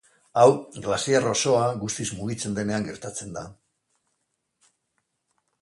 Hau 0.43 0.47
glaziar 0.85 1.27
osoa 1.31 1.67
guztiz 1.83 2.07
mugitzen 2.21 2.57
denean 2.61 2.89
gertatzen 2.89 3.39
da. 3.39 3.47